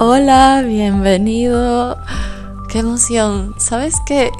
[0.00, 1.98] Hola, bienvenido.
[2.68, 3.56] Qué emoción.
[3.58, 4.30] ¿Sabes que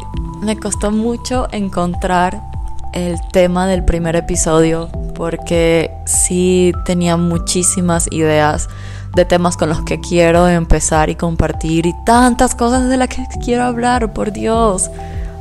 [0.40, 2.40] me costó mucho encontrar
[2.92, 4.88] el tema del primer episodio?
[5.16, 8.68] Porque sí tenía muchísimas ideas
[9.16, 13.26] de temas con los que quiero empezar y compartir y tantas cosas de las que
[13.44, 14.88] quiero hablar, por Dios.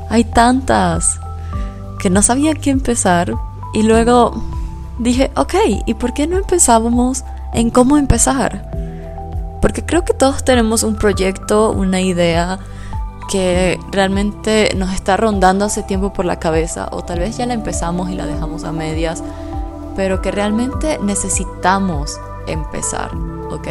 [0.09, 1.19] Hay tantas
[1.99, 3.35] que no sabía qué empezar
[3.71, 4.43] y luego
[4.97, 5.53] dije, ok,
[5.85, 7.23] ¿y por qué no empezábamos
[7.53, 8.76] en cómo empezar?
[9.61, 12.59] Porque creo que todos tenemos un proyecto, una idea
[13.29, 17.53] que realmente nos está rondando hace tiempo por la cabeza o tal vez ya la
[17.53, 19.23] empezamos y la dejamos a medias,
[19.95, 23.11] pero que realmente necesitamos empezar,
[23.51, 23.67] ¿ok?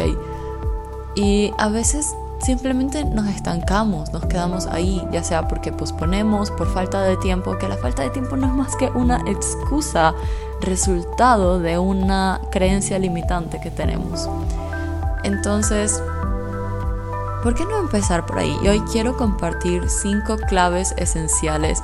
[1.15, 7.01] Y a veces simplemente nos estancamos, nos quedamos ahí, ya sea porque posponemos por falta
[7.01, 10.13] de tiempo, que la falta de tiempo no es más que una excusa,
[10.61, 14.29] resultado de una creencia limitante que tenemos.
[15.27, 16.01] Entonces,
[17.43, 18.57] ¿por qué no empezar por ahí?
[18.63, 21.79] Y hoy quiero compartir cinco claves esenciales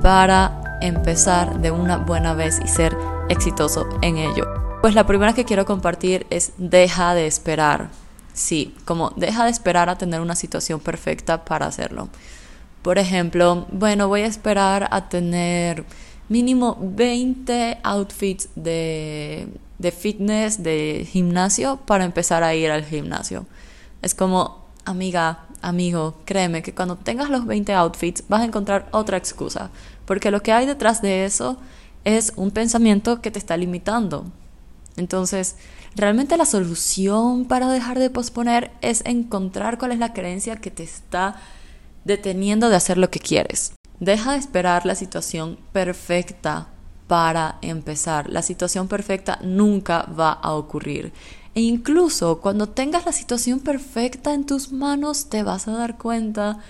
[0.00, 2.96] para empezar de una buena vez y ser
[3.28, 4.46] exitoso en ello.
[4.80, 7.90] Pues la primera que quiero compartir es deja de esperar.
[8.32, 12.08] Sí, como deja de esperar a tener una situación perfecta para hacerlo.
[12.80, 15.84] Por ejemplo, bueno, voy a esperar a tener
[16.30, 19.48] mínimo 20 outfits de,
[19.80, 23.46] de fitness, de gimnasio, para empezar a ir al gimnasio.
[24.02, 29.16] Es como, amiga, amigo, créeme que cuando tengas los 20 outfits vas a encontrar otra
[29.16, 29.70] excusa,
[30.04, 31.56] porque lo que hay detrás de eso
[32.04, 34.26] es un pensamiento que te está limitando.
[34.98, 35.56] Entonces,
[35.96, 40.82] realmente la solución para dejar de posponer es encontrar cuál es la creencia que te
[40.82, 41.36] está
[42.04, 43.72] deteniendo de hacer lo que quieres.
[43.98, 46.68] Deja de esperar la situación perfecta
[47.10, 48.30] para empezar.
[48.30, 51.12] La situación perfecta nunca va a ocurrir.
[51.56, 56.60] E incluso cuando tengas la situación perfecta en tus manos, te vas a dar cuenta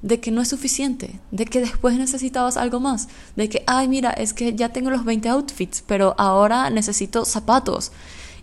[0.00, 4.10] de que no es suficiente, de que después necesitabas algo más, de que, ay, mira,
[4.12, 7.90] es que ya tengo los 20 outfits, pero ahora necesito zapatos.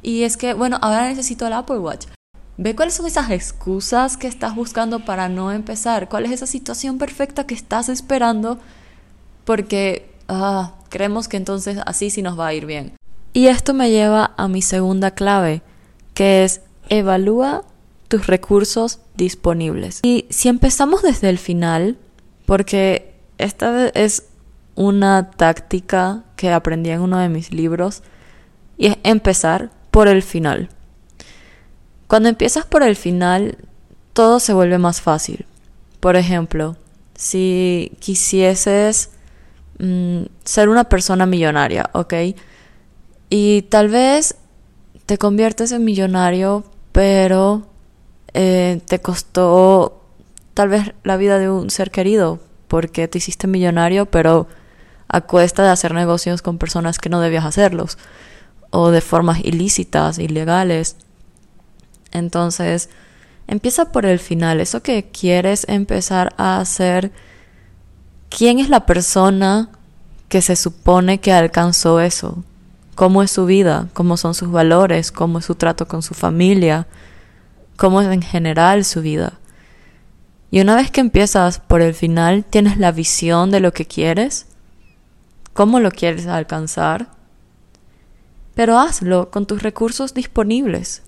[0.03, 2.07] Y es que, bueno, ahora necesito el Apple Watch.
[2.57, 6.97] Ve cuáles son esas excusas que estás buscando para no empezar, cuál es esa situación
[6.97, 8.59] perfecta que estás esperando,
[9.46, 12.93] porque ah, creemos que entonces así sí nos va a ir bien.
[13.33, 15.61] Y esto me lleva a mi segunda clave,
[16.13, 17.63] que es evalúa
[18.07, 19.99] tus recursos disponibles.
[20.03, 21.97] Y si empezamos desde el final,
[22.45, 24.27] porque esta es
[24.75, 28.03] una táctica que aprendí en uno de mis libros,
[28.77, 30.69] y es empezar por el final.
[32.07, 33.57] Cuando empiezas por el final,
[34.13, 35.45] todo se vuelve más fácil.
[35.99, 36.77] Por ejemplo,
[37.15, 39.11] si quisieses
[39.79, 42.13] mm, ser una persona millonaria, ¿ok?
[43.29, 44.35] Y tal vez
[45.05, 47.67] te conviertes en millonario, pero
[48.33, 50.01] eh, te costó
[50.53, 54.47] tal vez la vida de un ser querido, porque te hiciste millonario, pero
[55.07, 57.97] a cuesta de hacer negocios con personas que no debías hacerlos,
[58.71, 60.97] o de formas ilícitas, ilegales.
[62.11, 62.89] Entonces,
[63.47, 67.11] empieza por el final, eso que quieres empezar a hacer,
[68.29, 69.69] ¿quién es la persona
[70.29, 72.43] que se supone que alcanzó eso?
[72.95, 73.89] ¿Cómo es su vida?
[73.93, 75.11] ¿Cómo son sus valores?
[75.11, 76.88] ¿Cómo es su trato con su familia?
[77.77, 79.33] cómo es en general su vida.
[80.51, 84.47] Y una vez que empiezas por el final, tienes la visión de lo que quieres,
[85.53, 87.09] cómo lo quieres alcanzar,
[88.55, 91.03] pero hazlo con tus recursos disponibles,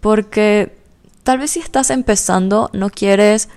[0.00, 0.76] porque
[1.22, 3.48] tal vez si estás empezando no quieres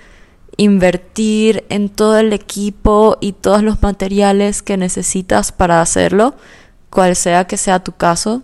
[0.58, 6.36] invertir en todo el equipo y todos los materiales que necesitas para hacerlo,
[6.90, 8.42] cual sea que sea tu caso,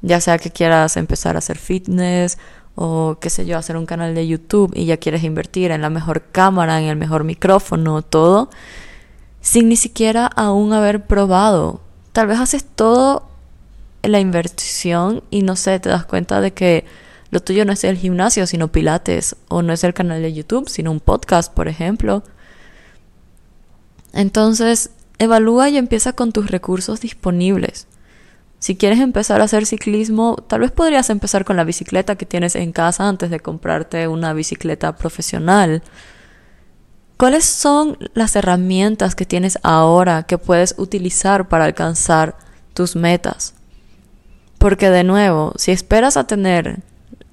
[0.00, 2.38] ya sea que quieras empezar a hacer fitness
[2.76, 5.90] o qué sé yo, hacer un canal de YouTube y ya quieres invertir en la
[5.90, 8.50] mejor cámara, en el mejor micrófono, todo,
[9.40, 11.80] sin ni siquiera aún haber probado.
[12.12, 13.28] Tal vez haces todo
[14.02, 16.84] la inversión y no sé, te das cuenta de que
[17.30, 20.68] lo tuyo no es el gimnasio, sino pilates, o no es el canal de YouTube,
[20.68, 22.22] sino un podcast, por ejemplo.
[24.12, 27.86] Entonces, evalúa y empieza con tus recursos disponibles.
[28.60, 32.56] Si quieres empezar a hacer ciclismo, tal vez podrías empezar con la bicicleta que tienes
[32.56, 35.82] en casa antes de comprarte una bicicleta profesional.
[37.16, 42.36] ¿Cuáles son las herramientas que tienes ahora que puedes utilizar para alcanzar
[42.74, 43.54] tus metas?
[44.58, 46.80] Porque de nuevo, si esperas a tener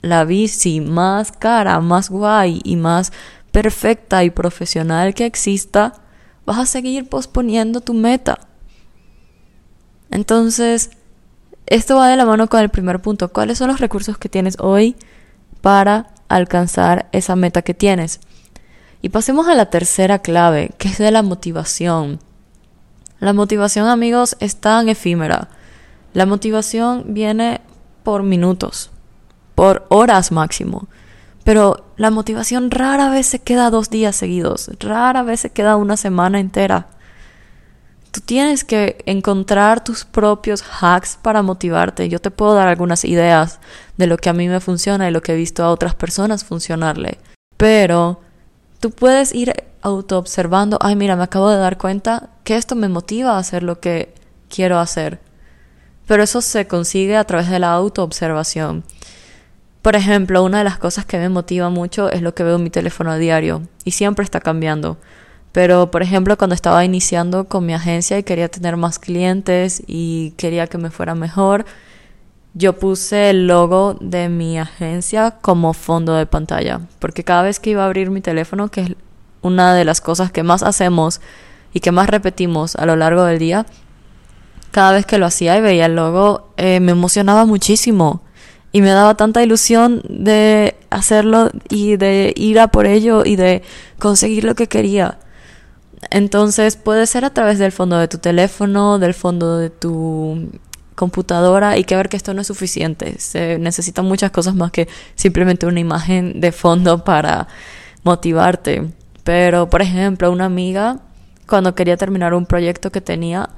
[0.01, 3.11] la bici más cara, más guay y más
[3.51, 5.93] perfecta y profesional que exista,
[6.45, 8.39] vas a seguir posponiendo tu meta.
[10.11, 10.91] Entonces,
[11.65, 13.29] esto va de la mano con el primer punto.
[13.31, 14.95] ¿Cuáles son los recursos que tienes hoy
[15.61, 18.19] para alcanzar esa meta que tienes.
[19.01, 22.19] Y pasemos a la tercera clave, que es de la motivación.
[23.19, 25.49] La motivación, amigos, es tan efímera.
[26.13, 27.61] La motivación viene
[28.03, 28.91] por minutos,
[29.55, 30.87] por horas máximo.
[31.43, 35.97] Pero la motivación rara vez se queda dos días seguidos, rara vez se queda una
[35.97, 36.87] semana entera.
[38.11, 42.07] Tú tienes que encontrar tus propios hacks para motivarte.
[42.07, 43.59] Yo te puedo dar algunas ideas
[43.97, 46.45] de lo que a mí me funciona y lo que he visto a otras personas
[46.45, 47.19] funcionarle.
[47.57, 48.21] Pero
[48.79, 53.33] tú puedes ir autoobservando, ay mira, me acabo de dar cuenta que esto me motiva
[53.33, 54.13] a hacer lo que
[54.49, 55.19] quiero hacer.
[56.07, 58.83] Pero eso se consigue a través de la autoobservación.
[59.85, 62.63] Por ejemplo, una de las cosas que me motiva mucho es lo que veo en
[62.63, 64.97] mi teléfono a diario y siempre está cambiando.
[65.51, 70.31] Pero, por ejemplo, cuando estaba iniciando con mi agencia y quería tener más clientes y
[70.37, 71.65] quería que me fuera mejor,
[72.55, 76.81] yo puse el logo de mi agencia como fondo de pantalla.
[76.97, 78.95] Porque cada vez que iba a abrir mi teléfono, que es
[79.43, 81.21] una de las cosas que más hacemos
[81.75, 83.67] y que más repetimos a lo largo del día,
[84.71, 88.24] cada vez que lo hacía y veía el logo, eh, me emocionaba muchísimo.
[88.75, 93.63] Y me daba tanta ilusión de hacerlo y de ir a por ello y de
[93.99, 95.17] conseguir lo que quería.
[96.09, 100.49] Entonces puede ser a través del fondo de tu teléfono, del fondo de tu
[100.93, 103.17] computadora y que ver que esto no es suficiente.
[103.17, 107.47] Se necesitan muchas cosas más que simplemente una imagen de fondo para
[108.03, 108.91] motivarte.
[109.23, 110.99] Pero, por ejemplo, una amiga,
[111.47, 113.51] cuando quería terminar un proyecto que tenía,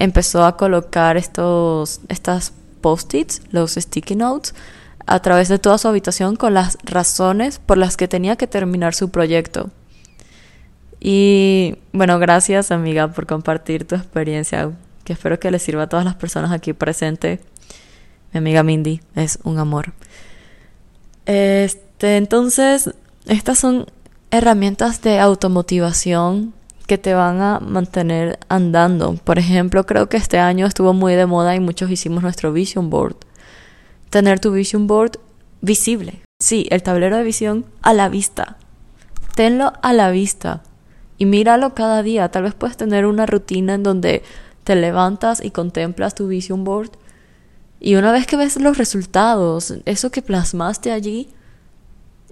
[0.00, 4.54] empezó a colocar estos, estas post-its, los sticky notes,
[5.06, 8.94] a través de toda su habitación con las razones por las que tenía que terminar
[8.94, 9.70] su proyecto.
[11.00, 14.72] Y bueno, gracias amiga por compartir tu experiencia,
[15.04, 17.40] que espero que le sirva a todas las personas aquí presentes.
[18.32, 19.92] Mi amiga Mindy es un amor.
[21.26, 22.90] Este, entonces,
[23.26, 23.86] estas son
[24.30, 26.54] herramientas de automotivación
[26.86, 29.14] que te van a mantener andando.
[29.14, 32.90] Por ejemplo, creo que este año estuvo muy de moda y muchos hicimos nuestro vision
[32.90, 33.16] board.
[34.10, 35.18] Tener tu vision board
[35.60, 36.22] visible.
[36.38, 38.56] Sí, el tablero de visión a la vista.
[39.34, 40.62] Tenlo a la vista
[41.18, 42.30] y míralo cada día.
[42.30, 44.22] Tal vez puedes tener una rutina en donde
[44.64, 46.90] te levantas y contemplas tu vision board
[47.80, 51.28] y una vez que ves los resultados, eso que plasmaste allí,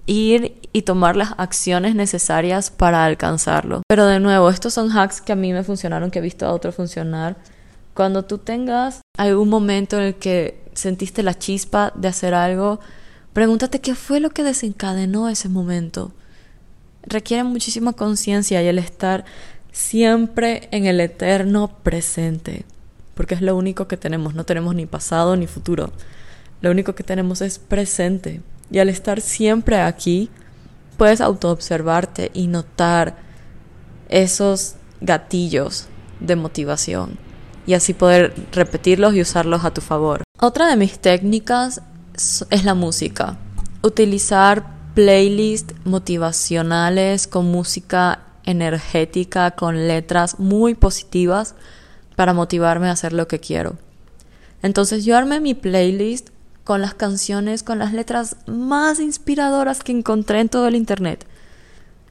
[0.05, 3.81] ir y tomar las acciones necesarias para alcanzarlo.
[3.87, 6.53] Pero de nuevo, estos son hacks que a mí me funcionaron, que he visto a
[6.53, 7.37] otros funcionar.
[7.93, 12.79] Cuando tú tengas algún momento en el que sentiste la chispa de hacer algo,
[13.33, 16.11] pregúntate qué fue lo que desencadenó ese momento
[17.05, 19.25] requiere muchísima conciencia y el estar
[19.71, 22.65] siempre en el eterno presente,
[23.13, 25.91] porque es lo único que tenemos, no tenemos ni pasado ni futuro,
[26.61, 28.41] lo único que tenemos es presente.
[28.71, 30.29] Y al estar siempre aquí,
[30.97, 33.15] puedes autoobservarte y notar
[34.09, 35.87] esos gatillos
[36.19, 37.17] de motivación
[37.67, 40.23] y así poder repetirlos y usarlos a tu favor.
[40.39, 41.81] Otra de mis técnicas
[42.15, 43.37] es la música.
[43.81, 51.55] Utilizar playlists motivacionales con música energética, con letras muy positivas
[52.15, 53.77] para motivarme a hacer lo que quiero.
[54.61, 56.29] Entonces yo armé mi playlist
[56.65, 61.25] con las canciones, con las letras más inspiradoras que encontré en todo el internet.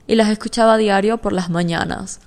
[0.07, 2.21] Y las escuchaba a diario por las mañanas.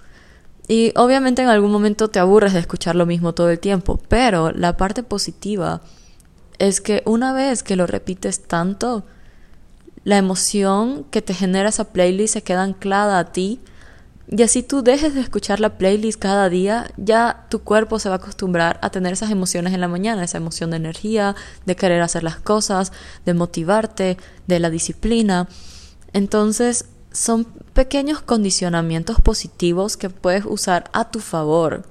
[0.68, 4.52] Y obviamente en algún momento te aburres de escuchar lo mismo todo el tiempo, pero
[4.52, 5.82] la parte positiva
[6.60, 9.06] es que una vez que lo repites tanto,
[10.04, 13.62] la emoción que te genera esa playlist se queda anclada a ti
[14.30, 18.16] y así tú dejes de escuchar la playlist cada día, ya tu cuerpo se va
[18.16, 22.02] a acostumbrar a tener esas emociones en la mañana, esa emoción de energía, de querer
[22.02, 22.92] hacer las cosas,
[23.26, 24.18] de motivarte,
[24.48, 25.48] de la disciplina.
[26.12, 31.84] Entonces, son pequeños condicionamientos positivos que puedes usar a tu favor.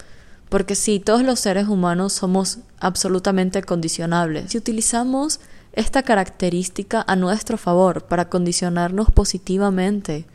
[0.51, 4.53] Porque sí, todos los seres humanos somos absolutamente condicionables.
[4.53, 5.41] Si utilizamos
[5.73, 10.27] esta característica a nuestro favor para condicionarnos positivamente,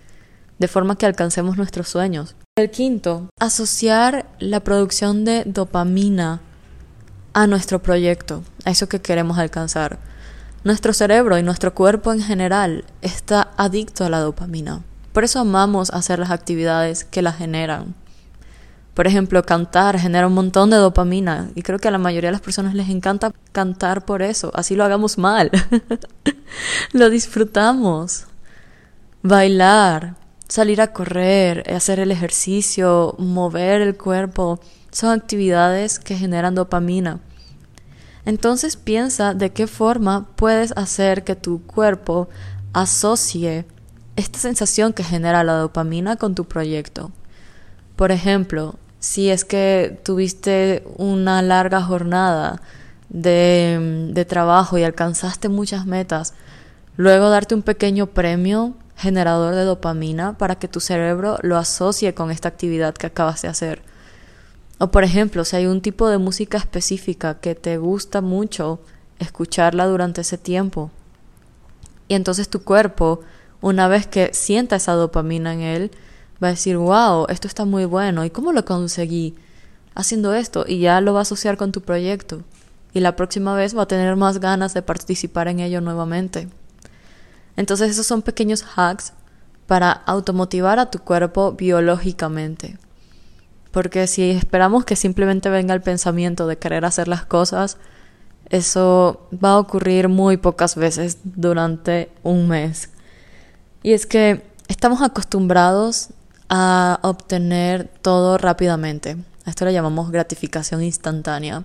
[0.62, 2.36] de forma que alcancemos nuestros sueños.
[2.56, 6.40] El quinto, asociar la producción de dopamina
[7.34, 9.98] a nuestro proyecto, a eso que queremos alcanzar.
[10.64, 14.84] Nuestro cerebro y nuestro cuerpo en general está adicto a la dopamina.
[15.14, 17.96] Por eso amamos hacer las actividades que la generan.
[18.94, 22.34] Por ejemplo, cantar genera un montón de dopamina y creo que a la mayoría de
[22.34, 25.50] las personas les encanta cantar por eso, así lo hagamos mal.
[26.92, 28.26] lo disfrutamos.
[29.24, 30.21] Bailar,
[30.52, 34.60] salir a correr, hacer el ejercicio, mover el cuerpo,
[34.92, 37.22] son actividades que generan dopamina.
[38.26, 42.28] Entonces piensa de qué forma puedes hacer que tu cuerpo
[42.74, 43.66] asocie
[44.18, 47.12] esta sensación que genera la dopamina con tu proyecto.
[47.96, 52.62] Por ejemplo, si es que tuviste una larga jornada
[53.08, 56.34] de, de, trabajo y alcanzaste muchas metas,
[56.98, 62.32] luego darte un pequeño premio generador de dopamina para que tu cerebro lo asocie con
[62.32, 63.82] esta actividad que acabas de hacer.
[64.80, 68.80] O por ejemplo, si hay un tipo de música específica que te gusta mucho
[69.20, 70.92] escucharla durante ese tiempo,
[72.08, 73.22] y entonces tu cuerpo,
[73.62, 75.92] una vez que sienta esa dopamina en él,
[76.44, 79.36] va a decir, wow, esto está muy bueno, ¿y cómo lo conseguí?
[79.94, 82.42] Haciendo esto, y ya lo va a asociar con tu proyecto.
[82.94, 86.50] Y la próxima vez va a tener más ganas de participar en ello nuevamente.
[87.56, 89.14] Entonces esos son pequeños hacks
[89.68, 92.78] para automotivar a tu cuerpo biológicamente.
[93.72, 97.78] Porque si esperamos que simplemente venga el pensamiento de querer hacer las cosas,
[98.50, 102.90] eso va a ocurrir muy pocas veces durante un mes.
[103.82, 106.10] Y es que estamos acostumbrados
[106.50, 109.16] a obtener todo rápidamente.
[109.46, 111.64] esto lo llamamos gratificación instantánea,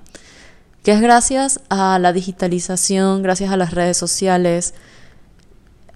[0.85, 4.75] que es gracias a la digitalización, gracias a las redes sociales,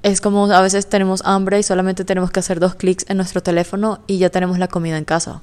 [0.02, 3.42] es como a veces tenemos hambre y solamente tenemos que hacer dos clics en nuestro
[3.42, 5.42] teléfono y ya tenemos la comida en casa.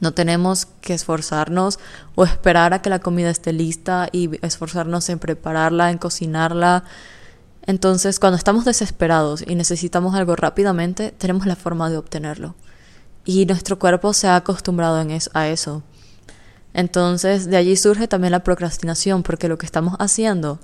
[0.00, 1.78] No tenemos que esforzarnos
[2.14, 6.84] o esperar a que la comida esté lista y esforzarnos en prepararla, en cocinarla.
[7.66, 12.54] Entonces, cuando estamos desesperados y necesitamos algo rápidamente, tenemos la forma de obtenerlo.
[13.24, 15.02] Y nuestro cuerpo se ha acostumbrado
[15.32, 15.82] a eso.
[16.74, 20.58] Entonces, de allí surge también la procrastinación, porque lo que estamos haciendo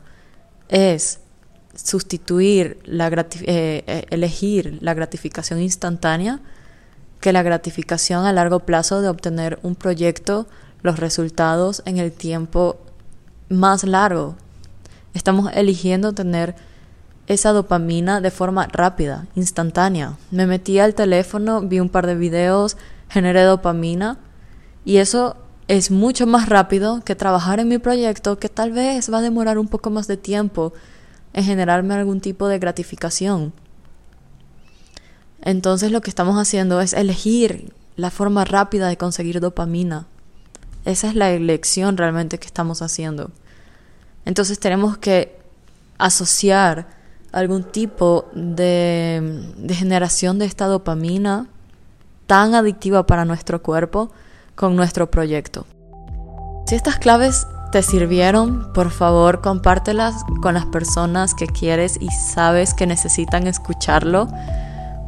[0.69, 1.21] es
[1.75, 3.25] sustituir la eh,
[3.87, 6.41] eh, elegir la gratificación instantánea
[7.21, 10.47] que la gratificación a largo plazo de obtener un proyecto,
[10.83, 12.79] los resultados en el tiempo
[13.49, 14.37] más largo.
[15.13, 16.55] Estamos eligiendo tener
[17.27, 20.17] esa dopamina de forma rápida, instantánea.
[20.31, 22.77] Me metí al teléfono, vi un par de videos,
[23.09, 24.19] generé dopamina
[24.85, 25.37] y eso
[25.69, 29.59] es mucho más rápido que trabajar en mi proyecto que tal vez va a demorar
[29.59, 30.73] un poco más de tiempo
[31.33, 33.53] en generarme algún tipo de gratificación.
[35.43, 40.07] Entonces lo que estamos haciendo es elegir la forma rápida de conseguir dopamina.
[40.85, 43.31] Esa es la elección realmente que estamos haciendo.
[44.25, 45.39] Entonces tenemos que
[45.99, 46.89] asociar
[47.33, 51.49] algún tipo de, de generación de esta dopamina
[52.27, 54.11] tan adictiva para nuestro cuerpo
[54.55, 55.67] con nuestro proyecto.
[56.67, 62.75] Si estas claves te sirvieron, por favor compártelas con las personas que quieres y sabes
[62.75, 64.29] que necesitan escucharlo.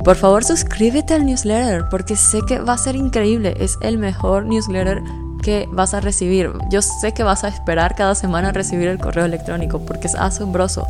[0.05, 3.55] Por favor suscríbete al newsletter porque sé que va a ser increíble.
[3.59, 5.03] Es el mejor newsletter
[5.43, 6.51] que vas a recibir.
[6.71, 10.87] Yo sé que vas a esperar cada semana recibir el correo electrónico porque es asombroso.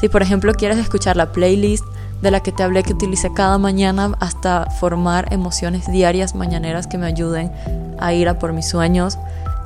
[0.00, 1.84] Si por ejemplo quieres escuchar la playlist
[2.22, 6.98] de la que te hablé que utilicé cada mañana hasta formar emociones diarias mañaneras que
[6.98, 7.52] me ayuden
[7.98, 9.18] a ir a por mis sueños,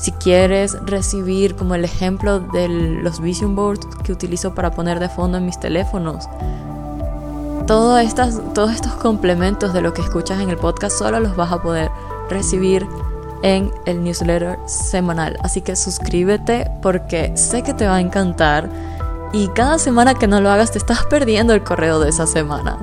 [0.02, 5.08] si quieres recibir como el ejemplo de los vision boards que utilizo para poner de
[5.08, 6.28] fondo en mis teléfonos,
[8.02, 11.62] estas, todos estos complementos de lo que escuchas en el podcast solo los vas a
[11.62, 11.90] poder
[12.28, 12.86] recibir
[13.42, 15.38] en el newsletter semanal.
[15.42, 18.68] Así que suscríbete porque sé que te va a encantar
[19.32, 22.78] y cada semana que no lo hagas te estás perdiendo el correo de esa semana.